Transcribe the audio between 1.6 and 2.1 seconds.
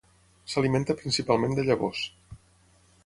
llavors.